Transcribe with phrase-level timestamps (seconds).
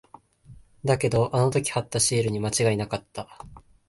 [0.83, 3.27] だけど、あの時貼ったシールに間違いなかった。